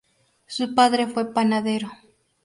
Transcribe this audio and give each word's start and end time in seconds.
Su 0.47 0.73
padre 0.73 1.05
fue 1.05 1.31
panadero. 1.31 1.91